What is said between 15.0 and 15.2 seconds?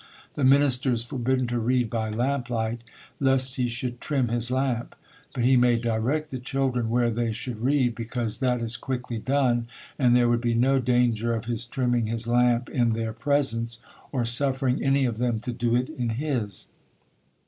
of